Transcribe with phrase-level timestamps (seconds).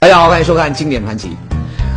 [0.00, 1.28] 大家好，欢迎收看《经典传奇》。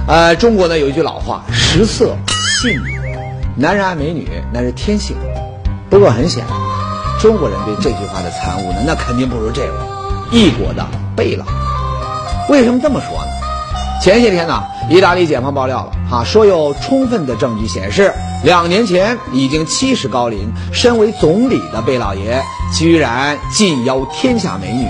[0.07, 2.17] 呃，中国呢有一句老话，“食色
[2.59, 3.19] 性也”，
[3.55, 5.15] 男人爱美女那是天性。
[5.87, 9.77] 不过很显然，中国人对这句话的参悟呢，那肯定不如这位
[10.31, 10.83] 异国的
[11.15, 11.45] 贝老。
[12.49, 14.01] 为什么这么说呢？
[14.01, 18.11] 前些天呢，意大利检方爆料了，哈，说有充分的证据显示，
[18.43, 22.41] 两年前已经七十高龄、身为总理的贝老爷，
[22.73, 24.87] 居然尽邀天下美女，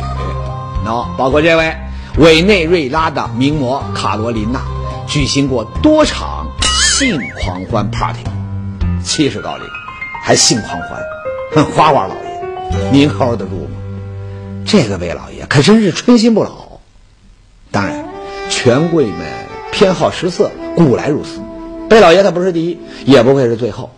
[0.88, 1.76] 喏，包括这位。
[2.18, 4.62] 委内瑞拉的名模卡罗琳娜
[5.08, 8.20] 举行过多场性狂欢 party，
[9.02, 9.66] 七十高龄
[10.22, 11.02] 还性狂欢，
[11.54, 13.72] 哼花花老爷，您 hold 得住吗？
[14.66, 16.80] 这个魏老爷可真是春心不老。
[17.72, 18.06] 当然，
[18.50, 19.16] 权贵们
[19.72, 21.40] 偏好食色，古来如此。
[21.90, 23.90] 贝老爷他不是第一，也不会是最后。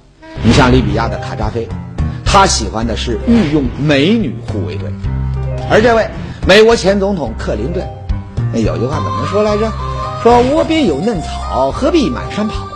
[0.43, 1.67] 你像利比亚的卡扎菲，
[2.23, 4.91] 他喜欢的是御用美女护卫队，
[5.69, 6.07] 而这位
[6.47, 7.87] 美国前总统克林顿。
[8.53, 9.71] 那有句话怎么说来着？
[10.21, 12.67] 说窝边有嫩草，何必满山跑？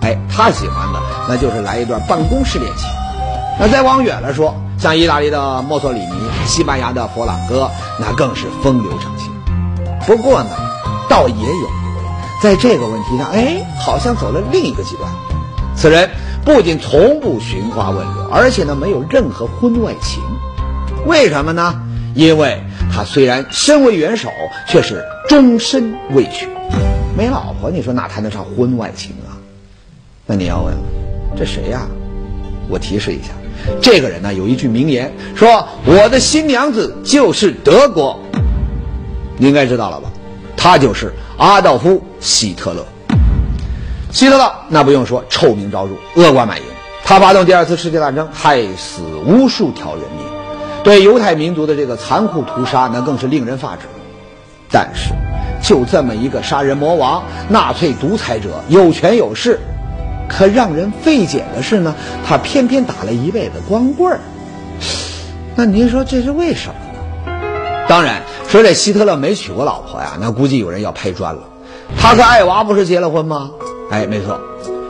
[0.00, 2.88] 哎，他喜欢的那就是来一段办公室恋情。
[3.58, 6.12] 那再往远了说，像意大利的墨索里尼、
[6.46, 9.30] 西班牙的佛朗哥，那更是风流成性。
[10.06, 10.50] 不过呢，
[11.10, 11.68] 倒也有一位，
[12.40, 15.10] 在这个问题上，哎，好像走了另一个极端。
[15.74, 16.08] 此人
[16.44, 20.22] 不仅从不寻花问柳，而且呢，没有任何婚外情。
[21.06, 21.74] 为什么呢？
[22.18, 22.60] 因为。
[22.90, 24.28] 他虽然身为元首，
[24.66, 26.48] 却是终身未娶，
[27.16, 27.70] 没老婆。
[27.70, 29.38] 你说哪谈得上婚外情啊？
[30.26, 30.80] 那你要问了，
[31.36, 31.86] 这谁呀？
[32.68, 33.28] 我提示一下，
[33.80, 38.18] 这个人呢有一句名言，说我的新娘子就是德国。
[39.36, 40.10] 你应该知道了吧？
[40.56, 42.84] 他就是阿道夫·希特勒。
[44.10, 46.64] 希特勒那不用说，臭名昭著，恶贯满盈。
[47.04, 50.17] 他发动第二次世界大战，害死无数条人命。
[50.88, 53.82] 对犹太民族的这个残酷屠杀，那更是令人发指。
[54.72, 55.12] 但是，
[55.62, 59.60] 就这么一个杀人魔王、纳粹独裁者，有权有势，
[60.30, 61.94] 可让人费解的是呢，
[62.26, 64.18] 他偏偏打了一辈子光棍儿。
[65.56, 67.86] 那您说这是为什么呢？
[67.86, 71.42] 当然，说这希特勒没娶过老婆呀，那估计有人要拍砖了。
[71.98, 73.50] 他和艾娃不是结了婚吗？
[73.90, 74.40] 哎，没错，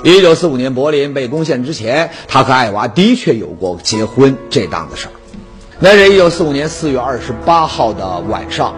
[0.04, 5.17] 一九四五年柏林被攻陷之前，他和艾娃的确有过结婚这档子事儿。
[5.80, 8.74] 那是一九四五年四月二十八号的晚上，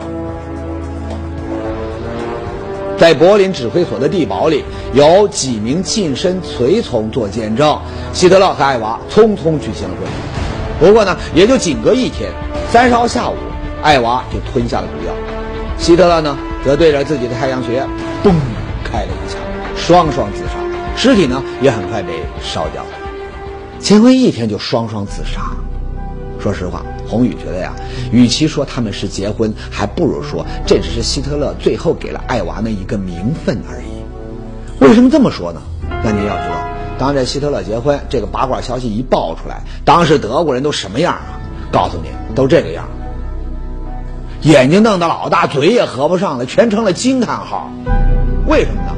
[2.99, 4.63] 在柏林指挥所的地堡里，
[4.93, 7.79] 有几名近身随从做见证。
[8.13, 10.13] 希特勒和艾娃匆匆举行了婚礼。
[10.79, 12.31] 不过呢，也就仅隔一天，
[12.71, 13.35] 三十号下午，
[13.83, 15.15] 艾娃就吞下了毒药，
[15.79, 17.81] 希特勒呢，则对着自己的太阳穴，
[18.23, 18.35] 嘣，
[18.85, 19.41] 开了一枪，
[19.75, 20.53] 双双自杀。
[20.97, 22.13] 尸体呢，也很快被
[22.43, 22.91] 烧掉了。
[23.79, 25.41] 结婚一天就双双自杀。
[26.41, 27.73] 说实话，宏宇觉得呀，
[28.11, 34.85] 与其说他们是结婚，还不如说这只是希特勒最后给了艾娃的一个名分而已。
[34.85, 35.61] 为什么这么说呢？
[36.03, 36.55] 那您要知道，
[36.99, 41.41] 当这希特勒结婚这个八卦消息一爆出来，当时德国人都什么样啊？
[41.71, 42.89] 告诉你，都这个样，
[44.41, 47.71] 眼睛瞪得老大，嘴也合不上了，全成了惊叹号。
[48.47, 48.97] 为什么呢？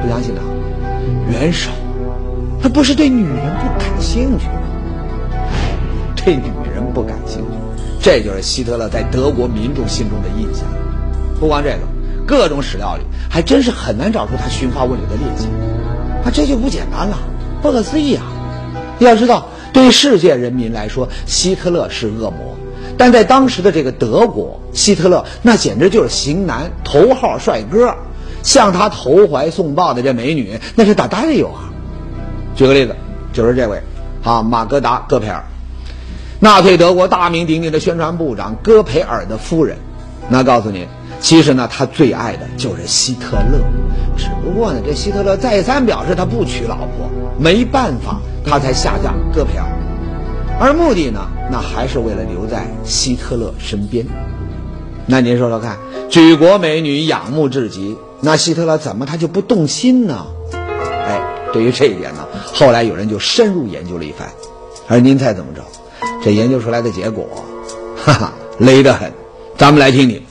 [0.00, 0.40] 不相信呢？
[1.30, 1.70] 元首，
[2.62, 4.52] 他不是对女人不感兴趣吗？
[6.24, 6.42] 对女
[6.92, 7.46] 不感兴趣，
[8.00, 10.64] 这就是希特勒在德国民众心中的印象。
[11.38, 11.78] 不光这个，
[12.26, 15.46] 各种史料里还真是很难找出他寻花问柳的劣迹。
[16.24, 17.16] 啊，这就不简单了，
[17.62, 18.24] 不可思议啊！
[18.98, 22.56] 要知道，对世界人民来说，希特勒是恶魔，
[22.98, 27.94] 但在当时的这个德国，希特勒那简直就是型男、头号帅哥，
[28.42, 31.72] 向他投怀送抱的这美女那是大大有啊！
[32.54, 32.94] 举个例子，
[33.32, 33.80] 就是这位，
[34.22, 35.42] 啊，马格达·戈培尔。
[36.42, 39.76] 纳粹德国大名鼎鼎的宣传部长戈培尔的夫人，
[40.30, 40.88] 那告诉你，
[41.20, 43.58] 其实呢，他最爱的就是希特勒，
[44.16, 49.66] 只不过呢，这希特勒再三表示他不娶老婆，没办法，他才下嫁戈培尔，
[50.58, 54.06] 而目的呢，那还是为了留在希特勒身边。
[55.04, 55.76] 那您说说看，
[56.08, 60.24] 举国美女仰慕至极，那希特勒怎么他就不动心呢？
[60.54, 61.20] 哎，
[61.52, 64.26] 对于这一点呢，后来有人就深入研究了一番，
[64.88, 65.62] 而您猜怎么着？
[66.22, 67.26] 这研究出来的结果，
[67.96, 69.12] 哈哈，雷得很。
[69.56, 70.22] 咱们来听听。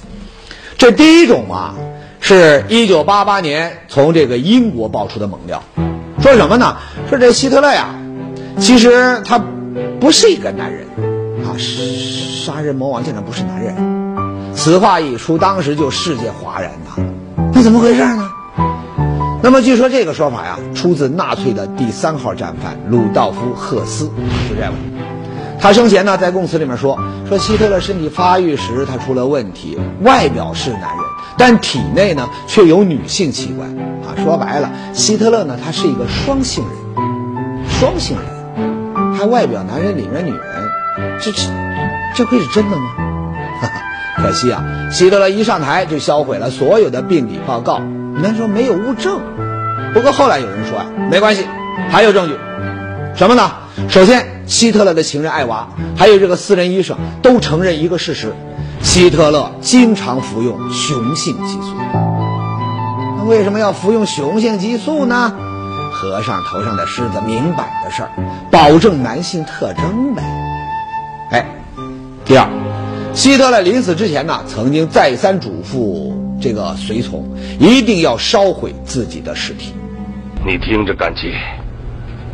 [0.77, 1.75] 这第一种啊，
[2.19, 5.63] 是一九八八年从这个英国爆出的猛料，
[6.21, 6.77] 说什么呢？
[7.09, 7.95] 说这希特勒呀，
[8.59, 9.41] 其实他
[9.99, 10.85] 不是一个男人
[11.43, 13.75] 啊，杀人魔王竟然不是男人。
[14.55, 17.03] 此话一出，当时就世界哗然呐。
[17.53, 18.29] 那怎么回事呢？
[19.41, 24.05] 那么据说这个说法呀，出自纳粹的第三号战犯鲁道夫·赫斯，
[24.49, 24.73] 就这样。
[25.61, 26.97] 他生前呢，在供词里面说
[27.27, 30.99] 说希特勒身体发育时他出了问题，外表是男人，
[31.37, 33.69] 但体内呢却有女性器官
[34.01, 34.15] 啊。
[34.23, 41.43] 说白了，希特勒呢他是一个双性人，双性人，他外表男人里面女人，这这
[42.15, 42.83] 这会是真的吗？
[43.61, 49.19] 哈哈，可惜啊，希特勒一上台就销毁了所有的病理报告，能说没有物证。
[49.93, 51.45] 不过后来有人说啊，没关系，
[51.89, 52.37] 还有证据，
[53.15, 53.51] 什么呢？
[53.89, 58.33] 首先，希特勒的情人艾娃，还有这个私人医生都承认一个事实：
[58.81, 61.75] 希特勒经常服用雄性激素。
[63.15, 65.35] 那为什么要服用雄性激素呢？
[65.91, 68.09] 和尚头上的虱子，明摆的事儿，
[68.49, 70.23] 保证男性特征呗。
[71.29, 71.45] 哎，
[72.25, 72.49] 第二，
[73.13, 76.11] 希特勒临死之前呢，曾经再三嘱咐
[76.41, 77.23] 这个随从，
[77.59, 79.75] 一定要烧毁自己的尸体。
[80.43, 81.31] 你听着，甘吉。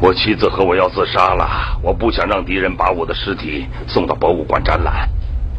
[0.01, 5.09] 我妻子和我要自杀了，我不想让敌人把我的尸体送到博物馆展览，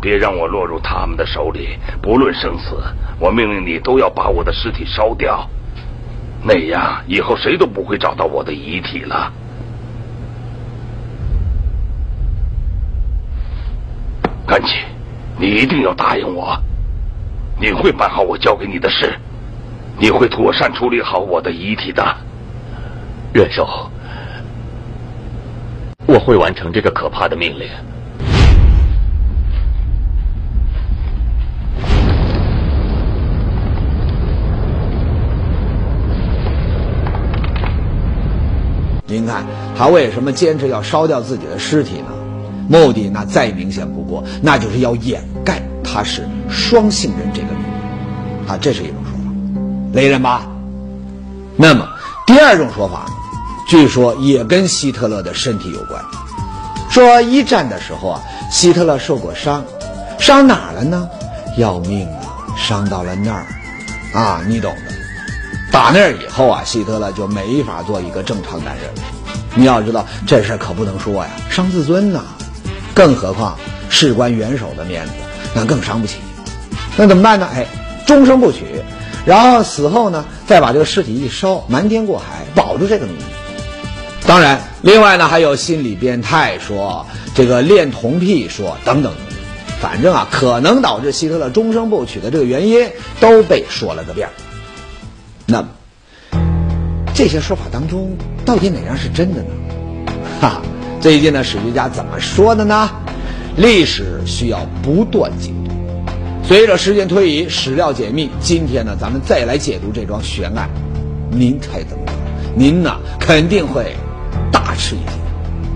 [0.01, 1.79] 别让我落入他们的手里。
[2.03, 2.77] 不论生死，
[3.19, 5.49] 我命令你都要把我的尸体烧掉，
[6.45, 9.33] 那样以后谁都不会找到我的遗体了。
[14.47, 14.85] 甘琪，
[15.39, 16.57] 你一定要答应我，
[17.59, 19.19] 你会办好我交给你的事，
[19.99, 22.17] 你会妥善处理好我的遗体的，
[23.33, 23.91] 元首。
[26.07, 27.69] 我会完成这个可怕的命令。
[39.09, 39.45] 您看
[39.77, 42.09] 他为什么坚持要烧掉自己的尸体呢？
[42.69, 48.49] 目的那再明显不过，那就是要掩盖他是双性人这个秘密。
[48.49, 49.31] 啊，这是一种说法，
[49.93, 50.47] 雷人吧？
[51.57, 51.89] 那么
[52.27, 53.07] 第二种说法？
[53.67, 56.03] 据说也跟希特勒的身体有关。
[56.89, 59.65] 说一战的时候啊，希特勒受过伤，
[60.19, 61.09] 伤哪儿了呢？
[61.59, 63.47] 要命啊，伤到了那儿，
[64.15, 64.93] 啊，你懂的。
[65.73, 69.03] 打那儿以后啊，希特勒就没法做一个正常男人了。
[69.55, 72.23] 你要知道这事可不能说呀，伤自尊呐。
[72.95, 73.59] 更何况
[73.91, 75.13] 事关元首的面子，
[75.55, 76.19] 那更伤不起。
[76.97, 77.49] 那怎么办呢？
[77.53, 77.67] 哎，
[78.07, 78.81] 终生不娶，
[79.27, 83.25] 然后死后呢，再把这个尸体一烧，瞒天过海，保住这个秘密。
[84.27, 89.13] 当然，另外呢，还有心理变态说，这个恋童癖说，等等，
[89.81, 92.91] 反正啊，可能导致希特勒终生不娶的这个原因
[93.21, 94.29] 都被说了个遍。
[95.47, 95.69] 那么，
[97.15, 99.49] 这些说法当中，到底哪样是真的呢？
[100.41, 100.61] 哈，
[101.01, 102.91] 最近的史学家怎么说的呢？
[103.57, 105.73] 历史需要不断解读，
[106.43, 108.29] 随着时间推移，史料解密。
[108.41, 110.69] 今天呢，咱们再来解读这桩悬案，
[111.31, 112.13] 您猜怎么着？
[112.57, 113.95] 您呢，肯定会。
[114.57, 115.09] 大吃一惊，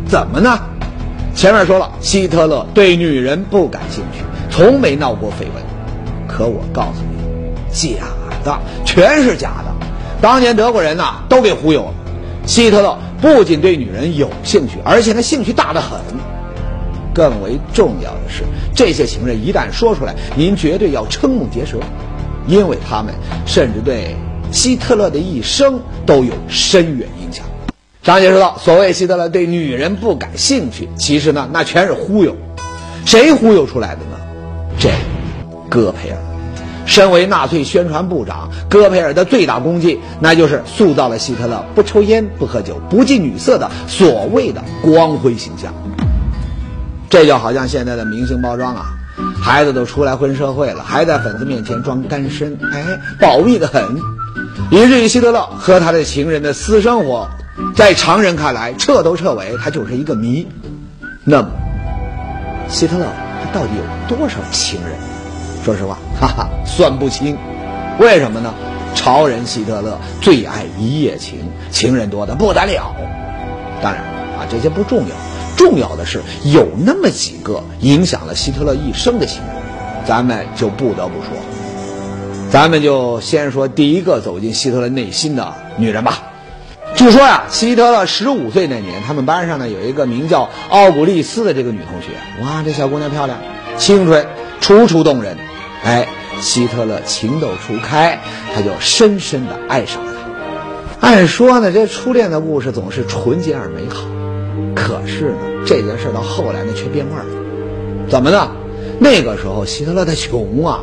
[0.09, 0.59] 怎么呢？
[1.35, 5.63] 前面说了，希特勒对女人不感兴趣，从没闹过绯闻。
[6.27, 8.07] 可我告诉你，假
[8.43, 9.87] 的，全是假的。
[10.23, 11.93] 当年德国人呐，都给忽悠了。
[12.47, 16.01] 希特勒不仅对女人有兴趣，而且那兴趣大得很。
[17.13, 18.45] 更为重要的是，
[18.75, 21.77] 这些情人一旦说出来，您绝对要瞠目结舌，
[22.47, 23.13] 因为他们
[23.45, 24.17] 甚至对
[24.51, 27.07] 希特勒的一生都有深远。
[28.03, 32.35] 张杰说到，所谓希特勒对女人不感兴趣，其实呢，那全是忽悠。
[33.05, 34.17] 谁忽悠出来的呢？
[34.79, 34.89] 这
[35.69, 36.17] 戈培尔，
[36.87, 45.75] 身为纳粹宣传部长，戈培尔的最大功绩，那就是塑造了希特勒不抽烟、不喝酒、不近女色的所谓的光辉形象。
[47.11, 48.87] 这就好像现在的明星包装啊，
[49.43, 52.83] 孩子都出来混社会了，还在粉丝面前装单身，哎，
[53.21, 53.85] 保密的很，
[54.71, 57.29] 以至于希特勒和他的情人的私生活。
[57.75, 60.47] 在常人看来，彻头彻尾他就是一个谜。
[61.25, 61.49] 那么，
[62.69, 63.07] 希特勒
[63.43, 64.93] 他到底有多少情人？
[65.65, 67.37] 说实话，哈哈，算不清。
[67.99, 68.53] 为什么呢？
[68.95, 71.39] 潮人希特勒最爱一夜情，
[71.71, 72.95] 情人多的不得了。
[73.83, 75.15] 当然啊，这些不重要，
[75.57, 79.55] 重要的是有那么几个影响了希特勒一生的情人，
[80.07, 81.31] 咱们就不得不说。
[82.51, 86.30] 咱们就先说第一个走进希特勒内心的女人吧。
[87.01, 92.09] 据说呀，希特勒十五岁那年，他们班上呢有一个名叫奥古丽斯的这个女同学。
[92.45, 93.39] 哇，这小姑娘漂亮，
[93.79, 94.27] 青春，
[94.61, 95.39] 楚楚动人。
[95.83, 96.07] 哎，
[96.43, 98.21] 希特勒情窦初开，
[98.55, 100.13] 他就深深的爱上了
[101.01, 101.09] 她。
[101.09, 104.05] 按说呢，这初恋的故事总是纯洁而美好。
[104.75, 108.11] 可是呢，这件事到后来呢却变味了。
[108.11, 108.51] 怎么呢？
[108.99, 110.81] 那个时候希特勒他穷啊，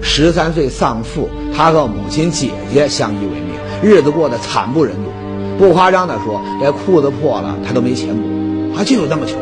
[0.00, 5.10] 十三岁丧父，他和母亲姐姐相依为命，日子过得惨不忍睹。
[5.58, 8.22] 不夸张的说，连裤子破了，他都没钱补，
[8.76, 9.36] 他就有那么穷。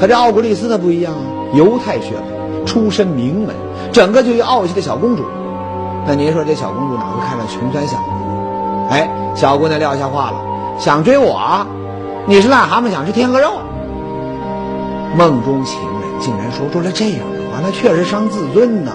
[0.00, 1.20] 可这奥古丽斯他不一样啊，
[1.54, 3.54] 犹太血统，出身名门，
[3.92, 5.24] 整个就一傲气的小公主。
[6.06, 8.04] 那您说这小公主哪会看上穷酸小子？
[8.90, 10.36] 哎，小姑娘撂下话了，
[10.78, 11.66] 想追我？
[12.26, 13.52] 你是癞蛤蟆想吃天鹅肉？
[15.16, 18.92] 梦中情人竟然说出了这样的话，那确实伤自尊呐。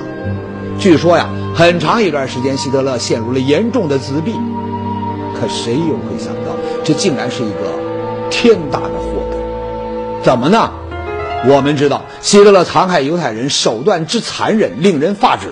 [0.79, 4.33] 据说呀，很长一段时间，希特勒陷入了严重的自闭。
[5.43, 7.77] 可谁又会想到，这竟然是一个
[8.29, 10.23] 天大的祸根？
[10.23, 10.71] 怎么呢？
[11.49, 15.49] 我们知道，希特勒残害犹太人手段之残忍，令人发指。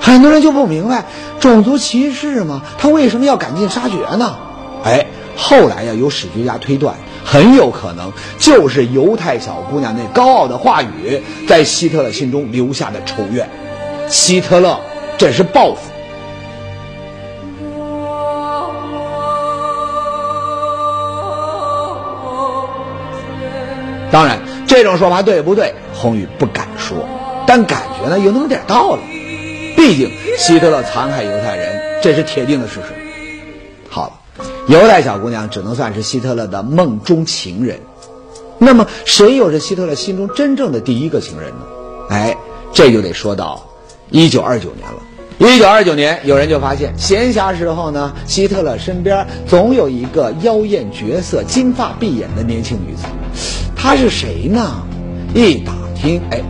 [0.00, 1.04] 很多人就不明白，
[1.38, 2.62] 种族歧视吗？
[2.76, 4.36] 他为什么要赶尽杀绝呢？
[4.82, 5.06] 哎，
[5.36, 13.48] 后来呀，有史学家推断，很有可能就是犹太小姑娘那高傲的话语，在希特勒心中留下的仇怨。
[14.08, 14.80] 希特勒
[15.16, 15.93] 这是报复。
[24.14, 27.04] 当然，这种说法对不对，红宇不敢说，
[27.48, 29.00] 但感觉呢有那么点道理。
[29.76, 32.94] 毕竟希特勒残害犹太人，这是铁定的事实。
[33.90, 37.80] 好了，犹太小姑娘只能算是希特勒的梦中情人。
[38.58, 41.66] 那么，谁又是希特勒心中真正的第一个情人呢？
[42.10, 42.36] 哎，
[42.72, 43.66] 这就得说到
[44.10, 45.02] 一九二九年了。
[45.38, 53.02] 一九二九年，有人就发现，闲暇时候呢，希特勒身边总有一个妖艳绝色、金发碧眼的年轻女子。
[53.84, 54.82] 她是谁呢？
[55.34, 56.40] 一打听，哎，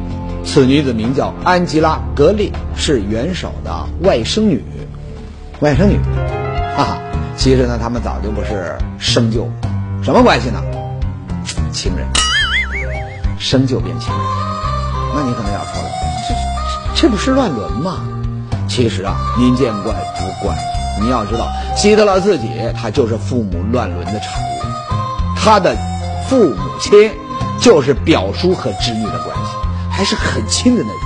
[0.45, 4.63] 此女子名叫安吉拉·格利，是元首的外甥女。
[5.59, 5.99] 外甥女，
[6.77, 6.99] 哈哈，
[7.37, 9.51] 其实呢，他们早就不是生就，
[10.01, 10.63] 什么关系呢？
[11.73, 12.07] 情人，
[13.37, 14.23] 生就变情人。
[15.13, 15.89] 那你可能要说了，
[16.95, 18.05] 这这不是乱伦吗？
[18.69, 20.57] 其实啊，您见怪不怪。
[21.01, 22.49] 你要知道，希特勒自己
[22.81, 25.77] 他就是父母乱伦的产物，他的
[26.29, 27.11] 父母亲。
[27.65, 29.53] 就是表叔和侄女的关系，
[29.91, 31.01] 还是很亲的那种。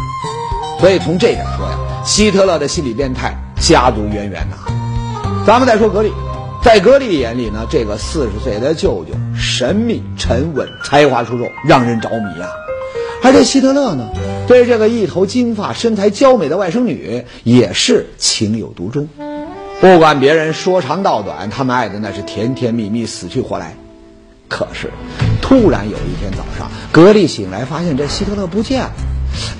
[0.80, 4.56] 所以从这点说呀，希特勒的心理变态家族渊源呐。
[5.46, 6.12] 咱们再说格力，
[6.60, 12.48] 在格力眼里呢，这个四十岁的舅舅神秘沉稳，才华出众，让人着迷啊。
[13.22, 14.08] 而这希特勒呢，
[14.48, 19.08] 对这个一头金发、身材娇美的外甥女也是情有独钟。
[19.80, 23.76] 不管别人说长道短，他们爱的那是甜甜蜜蜜，死去活来。
[24.48, 24.90] 可是，
[25.48, 28.92] 突然有一天早上，格力醒来发现这希特勒不见了。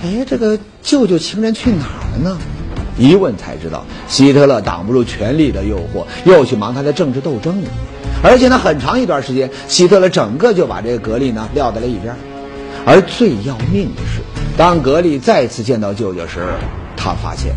[0.04, 2.38] 哎，这个舅舅情人去哪儿了呢？
[2.99, 7.68] 一问才知道，希特勒挡不住权力的诱惑，又去忙他的政治斗争了。
[8.23, 12.14] 而且呢，很长一段时间，希特勒整个就把这个格力呢撂在了一边。
[12.85, 14.21] 而最要命的是，
[14.59, 16.45] 当格力再次见到舅舅时，
[16.99, 17.54] 他发现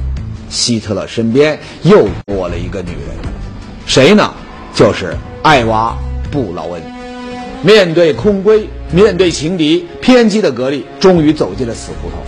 [0.50, 3.10] 希特勒身边又多了一个女人，
[3.86, 4.32] 谁呢？
[4.74, 5.94] 就是艾娃·
[6.32, 7.01] 布劳恩。
[7.64, 12.20] 面对空归，面对情敌，偏激的格力终于走进了死胡同。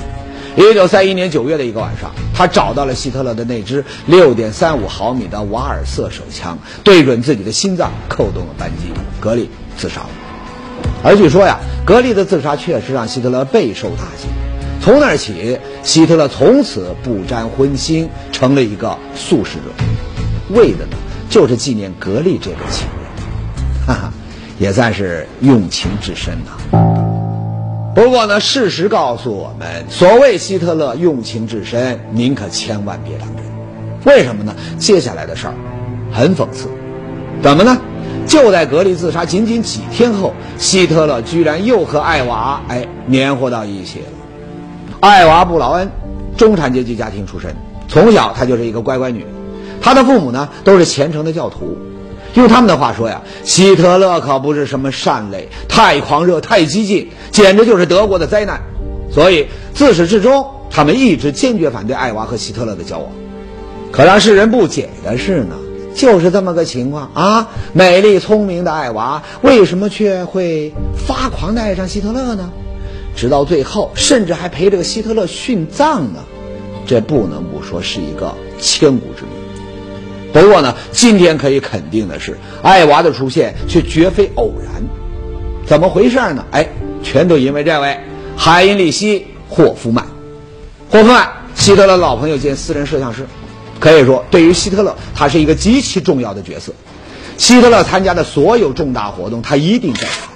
[0.56, 8.84] 一九三一年九月的一个晚上，他找到了希特勒的那支六点三五毫米的瓦尔瑟手枪，对准自己的心脏，扣动了扳机，
[9.20, 10.10] 格力自杀了。
[11.04, 14.28] 而据说呀，格力的自杀确实让希特勒备受打击。
[14.80, 20.98] 从那儿起，希特勒从此不沾荤腥，成了一个素食者，为的呢，
[21.32, 23.88] 就是纪念格力这个情人。
[23.88, 24.13] 哈哈。
[24.63, 26.53] 也算是用情至深呐。
[27.93, 33.43] 不过呢，事实告诉我们，所谓希特勒用情至深，您可千万别当真。
[34.05, 34.55] 为什么呢？
[34.79, 35.53] 接下来的事儿
[36.13, 36.70] 很讽刺。
[37.41, 37.77] 怎么呢？
[38.25, 44.05] 就在格里自杀仅仅几天后，希特勒居然又和艾娃哎黏糊到一起了。
[45.01, 45.89] 艾娃·布劳恩，
[46.38, 47.53] 中产阶级家庭出身，
[47.89, 49.25] 从小她就是一个乖乖女，
[49.82, 51.77] 她的父母呢都是虔诚的教徒。
[52.34, 58.62] 用他们的话说呀，希特勒可不是什么善类，太狂热、太激进，简直就是德国的灾难。
[59.12, 63.08] 所以自始至终，他们一直坚决反对艾娃和希特勒的交往。
[63.92, 65.56] 可让世人不解的是呢，
[65.94, 67.50] 就是这么个情况啊！
[67.74, 70.74] 美丽聪明的艾娃为什么却会
[71.06, 72.52] 发狂的爱上希特勒呢？
[73.16, 76.24] 直到最后，甚至还陪这个希特勒殉葬呢？
[76.88, 79.43] 这不能不说是一个千古之谜。
[80.34, 84.84] 不过呢，今天可以肯定的是，艾娃的出现却绝非偶然。
[85.66, 86.44] 怎么回事呢？
[86.52, 86.68] 哎，
[87.04, 88.00] 全都因为这位
[88.36, 90.06] 海因里希·霍夫曼。
[90.90, 93.25] 霍夫曼，希特勒老朋友兼私人摄像师，
[93.80, 96.74] 可以说对于希特勒，他是一个极其重要的角色。
[97.38, 100.30] 希特勒参加的所有重大活动，他一定在场。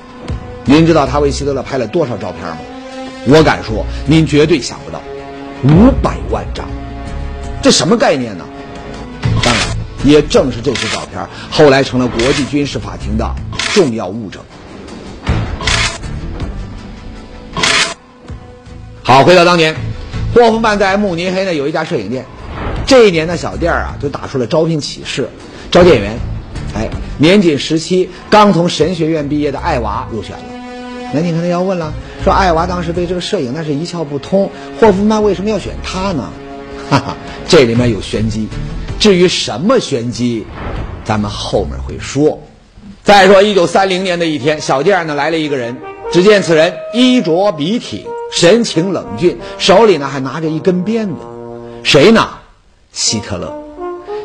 [0.64, 2.58] 您知道他为希特勒拍了多少照片吗？
[3.28, 5.02] 我敢说，您绝对想不到，
[5.64, 6.68] 五百万张。
[7.62, 8.46] 这什么概念呢？
[10.04, 13.36] 也正是这些照片，后来成了国际军事法庭的
[13.74, 14.42] 重要物证。
[19.04, 19.76] 好，回到当年，
[20.34, 22.26] 霍夫曼在慕尼黑呢有一家摄影店，
[22.86, 25.30] 这一年呢，小店啊就打出了招聘启事，
[25.72, 26.18] 招店员。
[26.76, 30.44] 哎，年仅十七，刚从神学院毕业的艾娃入选了。
[31.14, 36.30] 那你可能要问了，说艾娃当时对这个摄影那是一窍不通，霍夫曼为什么要选他呢？
[36.90, 37.16] 哈哈，
[37.48, 38.50] 这里面有玄机。
[39.00, 40.46] 至于什么玄机，
[41.04, 42.42] 咱们后面会说。
[43.04, 45.78] 再说，一九三零年的一天，小店呢来了一个人，
[46.12, 51.16] 只见此人衣着笔挺，神情冷峻，手里呢还拿着一根鞭子。
[51.84, 52.28] 谁呢？
[52.92, 53.56] 希特勒。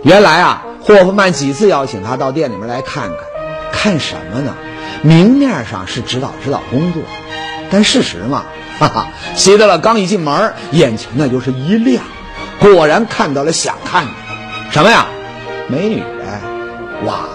[0.03, 3.19] 原来啊，霍夫曼几次邀请他到店里面来看看，
[3.71, 4.57] 看什么呢？
[5.03, 7.03] 明面上是指导指导工作，
[7.71, 8.45] 但事实嘛，
[8.81, 12.03] 哈哈，希特勒刚一进门，眼前呢就是一亮，
[12.59, 14.13] 果然看到了想看的，
[14.73, 15.07] 什么呀？
[15.69, 16.03] 美女！
[17.05, 17.29] 哇，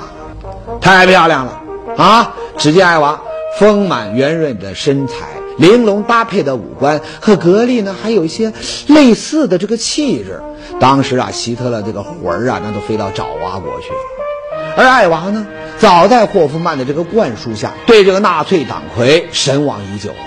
[0.82, 1.62] 太漂亮了
[1.96, 2.34] 啊！
[2.58, 3.22] 只见艾娃
[3.60, 5.28] 丰满圆润的身材，
[5.60, 8.52] 玲珑搭配的五官和格力呢，还有一些
[8.88, 10.42] 类似的这个气质。
[10.80, 14.76] 当时啊，希特勒这个魂儿啊，那都飞到爪哇国去了。
[14.76, 15.46] 而艾娃呢，
[15.78, 20.26] 早在霍夫曼的这个灌输下，对这个纳粹党魁神往已久啊。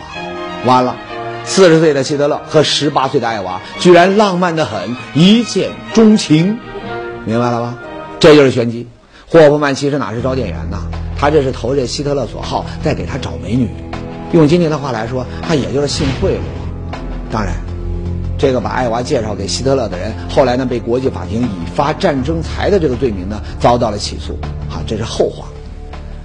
[0.65, 0.95] 完了，
[1.45, 6.61] 四十岁的希特勒和十八岁的艾娃居然浪漫的很，一见钟情，
[7.25, 7.79] 明白了吧？
[8.19, 8.87] 这就是玄机。
[9.29, 10.79] 霍夫曼其实哪是招店员呐？
[11.19, 13.69] 他这是投着希特勒所好，在给他找美女。
[14.33, 16.95] 用今天的话来说，他也就是性贿赂。
[17.31, 17.55] 当然。
[18.39, 24.33] 这个把艾娃介绍给希特勒的人，后来呢被国际法庭以发战争财的这个罪名呢遭到了起诉，
[24.67, 25.47] 哈，这是后话。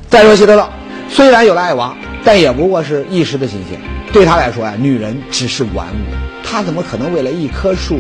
[0.10, 0.70] 再说希特勒，
[1.10, 3.78] 虽然有了艾娃，但也不过是一时的新鲜。
[4.14, 7.98] 对他来说呀，女人只是玩物，他怎么可能为了一棵树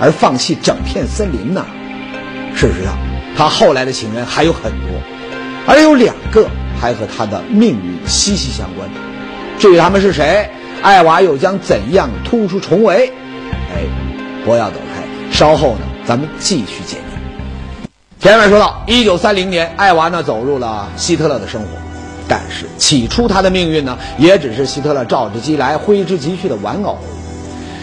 [0.00, 1.64] 而放弃整片森林呢？
[2.54, 2.96] 事实上，
[3.36, 4.88] 他后来的情人还有很多，
[5.66, 6.46] 而有两个
[6.80, 8.88] 还和他的命运息息相关。
[9.58, 10.48] 至于他们是谁，
[10.82, 13.12] 艾娃又将怎样突出重围？
[13.70, 13.82] 哎，
[14.44, 17.88] 不要走开，稍后呢，咱们继续见面。
[18.18, 21.68] 前面说到，一九三零年，艾娃呢走入了希特勒的生活，
[22.28, 26.98] 但是起初他的命运呢，也只是希特勒召之即来、挥之即去的玩偶。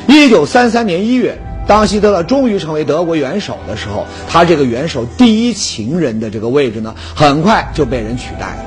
[0.07, 1.37] 一九三三年一月，
[1.69, 8.65] 当希特勒终于成为德国元首的时候，他这个元首第一情人的这个位置呢，很快就被人取代了。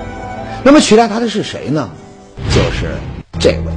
[0.62, 1.90] 那么取代他的是谁呢？
[2.48, 2.92] 就是
[3.40, 3.72] 这位，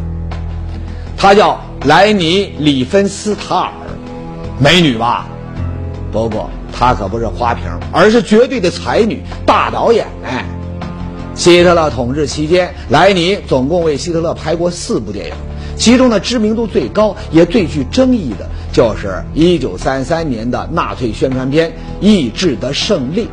[1.17, 1.59] 他叫。
[1.85, 3.71] 莱尼·里芬斯塔尔，
[4.57, 5.27] 美女吧？
[6.11, 10.43] 不过她可不是花瓶，而是绝对的才女、大导演哎！
[11.36, 15.34] 希特勒统治期间，莱尼总共为希特勒拍过四部电影，
[15.78, 21.69] 其中的知名度最高也最具争议的，就是1933年的纳粹宣传片
[22.00, 23.26] 《意志的胜利》。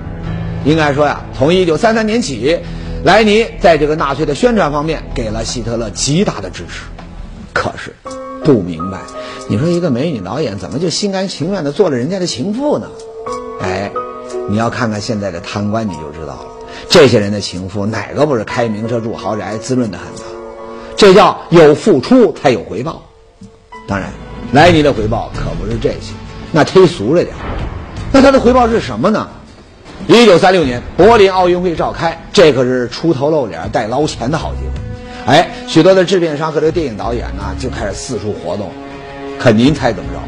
[0.65, 2.59] 应该说呀，从1933年起，
[3.05, 6.83] 莱尼在这个纳粹的宣传方面给了希特勒极大的支持。
[7.53, 7.95] 可是。
[8.45, 8.99] 不明白，
[9.49, 12.89] 你说一个美女导演怎么就心甘情愿地做了人家的情妇呢？
[13.61, 13.93] 哎，
[14.51, 16.52] 你要看看现在的贪官，你就知道了。
[16.93, 20.21] 这些人的情妇哪个不是开名车住豪宅，滋润的很呢？
[20.95, 23.03] 这叫有付出才有回报。
[23.89, 24.11] 当然，
[24.53, 26.13] 莱尼的回报可不是这些，
[26.53, 27.35] 那忒俗了点。
[28.13, 29.27] 那他的回报是什么呢？
[30.07, 35.33] 一九三六年柏林奥运会召开，这可是出头露脸、带捞钱的好机会。
[35.33, 38.71] 哎，许多的制片商和这个电影导演呢，就开始四处活动。
[39.39, 40.19] 可您猜怎么着？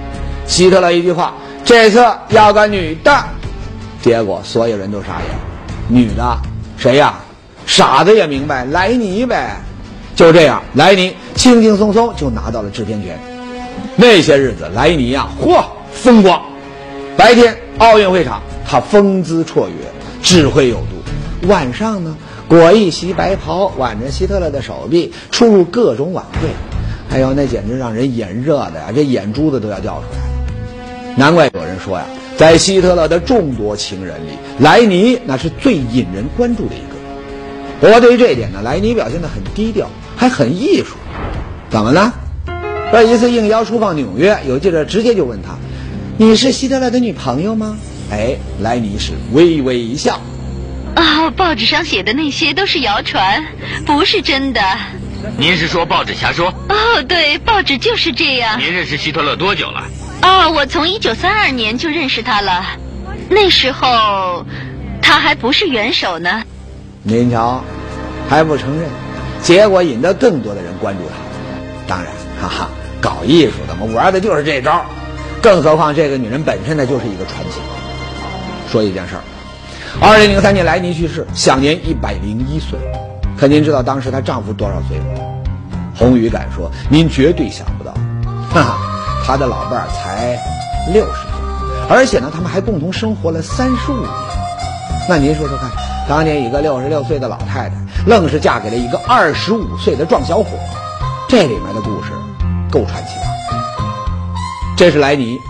[0.51, 3.23] 希特勒一句话：“这次要个女的。”
[4.01, 5.39] 结果所有人都傻眼。
[5.87, 6.39] 女的
[6.77, 7.15] 谁呀？
[7.67, 9.57] 傻子也明白，莱尼呗。
[10.15, 13.19] 就这样，莱尼轻轻松松就拿到了制片权。
[13.97, 16.41] 那些日子，莱尼呀，嚯，风光。
[17.17, 19.75] 白天奥运会场，他风姿绰约，
[20.23, 22.17] 智慧有度；晚上呢？
[22.47, 26.49] 裹一袭白袍，挽着希特勒的手臂，出入各种晚会，
[27.11, 31.15] 哎呦，那简直让人眼热的呀，这眼珠子都要掉出来了。
[31.17, 32.05] 难怪有人说呀，
[32.37, 36.95] 在希特勒的众多情人里，莱尼那是最引人关注的一个。
[37.81, 40.97] 不过对于这一点呢，莱尼表现得很低调，还很艺术。
[41.71, 42.13] 怎么了？
[42.93, 45.57] 这一次应邀出访纽约，有记者直接就问他
[46.17, 47.77] ：“你是希特勒的女朋友吗？”
[48.11, 50.21] 哎，莱尼是微微一笑。
[50.97, 53.45] 哦，报纸上写的那些都是谣传，
[53.85, 54.61] 不是真的。
[55.39, 56.49] 您是说报纸瞎说？
[56.69, 58.61] 哦，对，报纸就是这样。
[58.61, 59.85] 您认识希特勒多久了？
[60.23, 62.65] 哦，我从一九三二年就认识他了，
[63.29, 64.47] 那时候
[65.03, 66.43] 他还不是元首呢。
[67.03, 67.63] 您瞧，
[68.29, 68.89] 还不承认，
[69.43, 71.15] 结果引得更多的人关注他。
[71.87, 72.69] 当然，哈哈，
[73.01, 74.85] 搞艺术的嘛，玩的就是这招。
[75.43, 77.61] 更何况这个女人本身呢，就是一个传奇。
[78.71, 79.23] 说一件事儿。
[80.01, 82.79] 二零零三年，莱尼去世，享年一百零一岁。
[83.37, 85.21] 可您知道当时她丈夫多少岁吗？
[85.97, 87.93] 红雨敢说，您绝对想不到，
[88.51, 88.79] 哈哈，
[89.27, 90.39] 他的老伴儿才
[90.93, 94.09] 六十岁，而且呢，他们还共同生活了三十五年。
[95.09, 95.71] 那您说说看，
[96.07, 97.75] 当年一个六十六岁的老太太，
[98.07, 100.45] 愣是嫁给了一个二十五岁的壮小伙，
[101.27, 102.11] 这里面的故事
[102.71, 103.25] 够传奇吧？
[104.77, 105.41] 这是莱尼。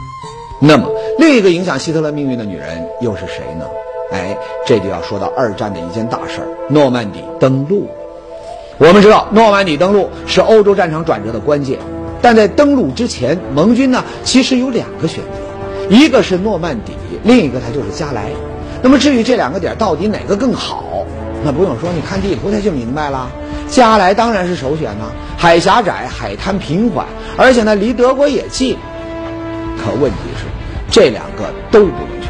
[0.61, 3.65] 那么，另一个影响希特勒命运的女人又是谁呢？
[4.13, 7.91] 哎，这就要说到二战的一件大事儿——诺曼底登陆。
[8.79, 11.79] 我们知道，诺曼底登陆是欧洲战场转折的关键。
[12.25, 18.31] 但在登陆之前，盟军呢其实有两个选择，一个是诺曼底，另一个它就是加莱。
[18.83, 21.05] 那么至于这两个点到底哪个更好，
[21.45, 23.31] 那不用说，你看地图它就明白了。
[23.69, 25.05] 加莱当然是首选呐，
[25.37, 27.05] 海狭窄，海滩平缓，
[27.37, 28.79] 而且呢离德国也近。
[29.77, 30.47] 可问题是，
[30.91, 32.29] 这两个都不能去，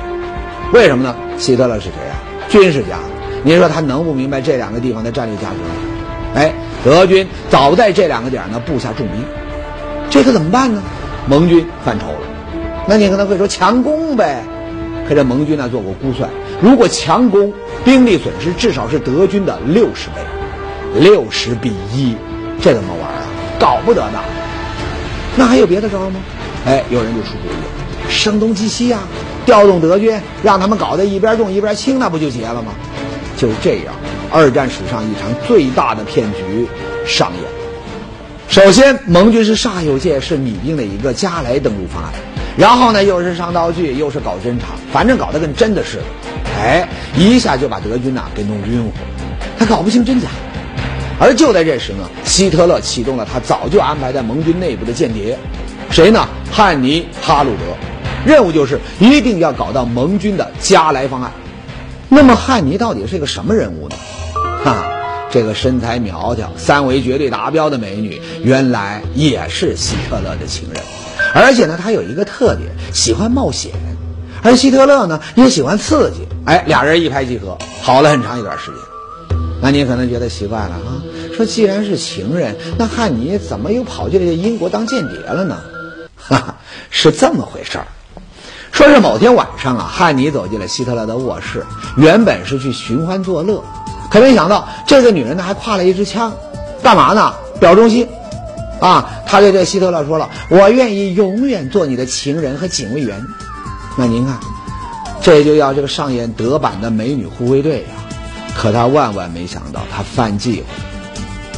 [0.73, 1.15] 为什么呢？
[1.39, 2.19] 希特勒是谁啊？
[2.49, 2.99] 军事家，
[3.45, 6.35] 您说他能不明白这两个地方的战略价值吗？
[6.35, 6.53] 哎，
[6.85, 9.25] 德军早在这两个点呢布下重兵。
[10.15, 10.81] 这可怎么办呢？
[11.27, 12.21] 盟军犯愁了。
[12.87, 14.45] 那你可能会说强攻呗。
[15.09, 16.31] 可这盟军呢做过估算，
[16.63, 17.53] 如果强攻，
[17.85, 22.15] 兵力损失至少是德军的六十倍，六十比一，
[22.63, 23.23] 这怎么玩啊？
[23.59, 24.21] 搞不得的。
[25.35, 26.21] 那还有别的招吗？
[26.65, 29.01] 哎，有人就出主意了，声东击西啊，
[29.45, 32.73] 调动德军，让他们搞得一边重一边轻，那不就结了吗？
[33.37, 33.93] 就这样，
[34.31, 36.69] 二战史上一场最大的骗局
[37.05, 37.54] 上演。
[38.55, 42.13] 首先，盟军是煞有介事拟定的一个加莱登陆方案，
[42.57, 46.05] 然后呢，又是上道具，又是搞侦察，反正搞得跟真的似的。
[46.57, 48.93] 哎，一下就把德军呐给弄晕乎，
[49.59, 50.29] 他搞不清真假。
[51.19, 55.37] 而就在这时呢，希特勒启动了他早就安排在盟军内部的间谍，
[55.91, 56.25] 谁呢？
[56.53, 57.75] 汉尼·哈鲁德，
[58.25, 61.33] 任务就是一定要搞到盟军的加莱方案。
[62.09, 63.97] 那么，汉尼到底是个什么人物呢？
[64.65, 64.94] 哈。
[65.35, 70.81] 这个身材苗条、三围绝对达标的美女，原来也是希特勒的情人，
[71.35, 73.73] 而且呢，她有一个特点，喜欢冒险，
[74.45, 78.81] 而希特勒呢也喜欢刺激，哎，俩人一拍即合，好了很长一段时间。
[79.61, 81.03] 那你可能觉得奇怪了啊，
[81.37, 85.59] 说既然是情人，那汉尼怎么又跑去了英国当间谍了呢？
[86.17, 86.57] 哈哈，
[86.91, 87.89] 是这么回事儿，
[88.71, 91.67] 说是某天晚上啊，汉尼走进了希特勒的卧室，
[91.97, 93.65] 原本是去寻欢作乐。
[94.15, 96.33] 可没想到，这个女人呢还挎了一支枪，
[96.85, 97.35] 干嘛呢？
[97.59, 98.07] 表忠心，
[98.81, 99.11] 啊！
[99.27, 103.21] 他对这希特勒说了：“我愿意永远做你的情人和警卫员。”
[103.99, 104.39] 那您看，
[105.21, 107.89] 这就要这个上演德版的美女护卫队呀！
[108.57, 110.67] 可他万万没想到，他犯忌讳，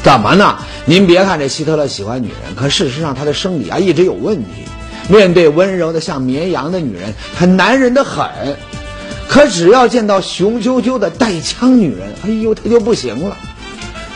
[0.02, 0.56] 怎么呢？
[0.86, 4.64] 您别看这希特勒喜欢女人，可事实上他的生理啊一直有问题。
[5.10, 8.24] 面对温柔的像绵羊的女人，他男人的很。
[9.28, 13.36] 可只要见到雄赳赳的带枪女人，哎呦，他就不行了。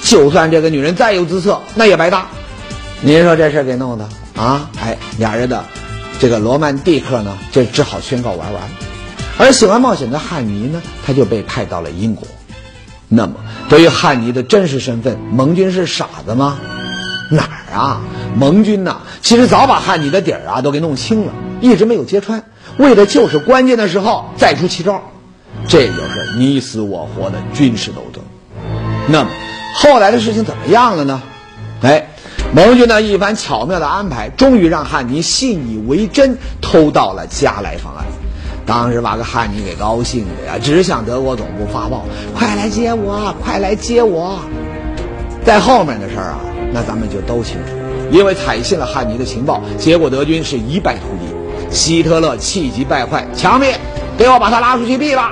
[0.03, 2.27] 就算这个女人再有姿色，那也白搭。
[3.03, 4.71] 您说这事给弄的啊？
[4.81, 5.65] 哎，俩人的
[6.19, 8.63] 这个罗曼蒂克呢，就只好宣告玩完。
[9.39, 12.27] 而喜欢冒险的汉尼呢，他就被派到了英国。
[13.09, 13.35] 那么，
[13.69, 16.59] 对于汉尼的真实身份，盟军是傻子吗？
[17.31, 18.01] 哪儿啊？
[18.37, 22.43] 盟军呐，其实早把汉尼的底儿啊都给弄清了，一直没有揭穿。
[22.81, 25.01] 为的就是关键的时候再出奇招，
[25.69, 28.23] 这就是你死我活的军事斗争。
[29.07, 29.31] 那么
[29.77, 31.23] 后来的事情怎么样了呢？
[31.83, 32.09] 哎，
[32.55, 38.05] 盟军呢一番巧妙的安排，终于让汉尼信以为真，偷到了加莱方案。
[38.67, 42.05] 当时把个汉尼给高兴的呀，只向德国总部发报
[42.37, 44.39] ：“快来接我，快来接我！”
[45.45, 46.39] 在后面的事儿啊，
[46.73, 47.73] 那咱们就都清楚。
[48.13, 51.30] 因为采信了汉尼的情报，结果德军是一败涂地。
[51.71, 53.79] 希特勒气急败坏，强烈
[54.19, 55.31] 给我把他拉出去毙了。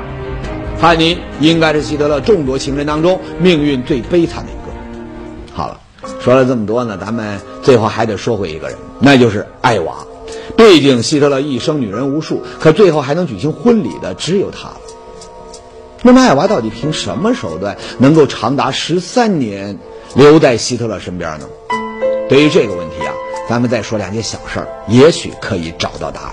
[0.81, 5.53] 汉尼应该是希特勒众多情人当中命运最悲惨的一个。
[5.53, 5.81] 好了，
[6.21, 9.97] 说了这么多呢，咱们最后还得说回一个人，那就是艾娃。
[10.57, 14.77] 毕竟希特勒一生女人无数，可最后还能举行婚礼的只有他了。
[16.03, 19.77] 那么艾娃到底凭什么手段能够长达十三年
[20.15, 21.47] 留在希特勒身边呢？
[22.29, 23.08] 对于这个问题啊。
[23.49, 26.33] 咱们再说两件小事儿，也许可以找到答案。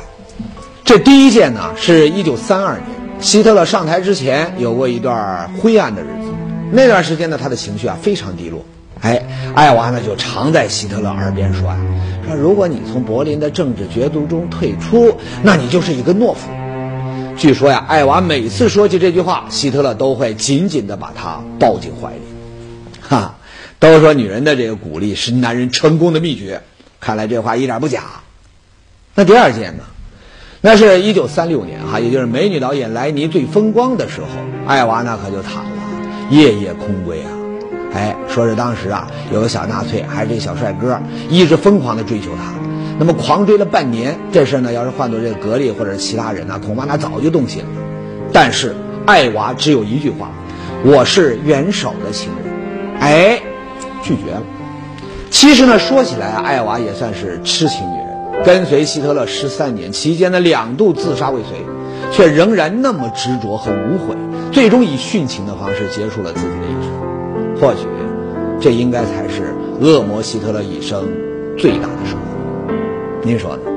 [0.84, 2.84] 这第一件呢，是一九三二年，
[3.22, 6.34] 希特勒上台之前有过一段灰暗的日子。
[6.72, 8.66] 那段时间呢，他的情绪啊非常低落。
[9.00, 9.26] 哎，
[9.56, 11.80] 艾娃呢就常在希特勒耳边说啊，
[12.28, 16.50] 说如果你从柏林的政治角逐中退出，那你就是一个懦夫。
[17.38, 22.22] 据说呀，艾娃每次说起这句话，希特勒都会紧紧地把她抱进怀里。
[23.00, 23.38] 哈，
[23.80, 26.62] 都说女人的这个鼓励是男人成功的秘诀。
[27.00, 28.04] 看来这话一点不假。
[29.14, 29.84] 那第二件呢？
[30.62, 34.28] 那是一九三六年哈，也就是美女导演莱尼最风光的时候，
[34.66, 35.70] 艾娃那可就惨了，
[36.32, 37.30] 夜夜空归啊！
[37.94, 42.54] 哎，说是当时啊，有个小纳粹还是这小帅哥，一直疯狂的追求她，
[42.98, 47.70] 那么狂追了半年，这事呢，要是换做这格力或者其他人呢，恐怕他早就动心了。
[48.34, 50.32] 但是艾娃只有一句话
[50.84, 52.54] ：“我是元首的情人。”
[53.00, 53.40] 哎，
[54.02, 54.42] 拒绝了。
[55.36, 61.62] 其实呢，说起来啊，艾娃也算是痴情女人，跟随希特勒十三年期间呢，两度自杀未遂，
[62.14, 64.16] 却仍然那么执着和无悔，
[64.54, 67.60] 最终以殉情的方式结束了自己的一生。
[67.60, 67.86] 或许，
[68.62, 71.06] 这应该才是恶魔希特勒一生
[71.58, 72.74] 最大的收获。
[73.22, 73.75] 您说呢？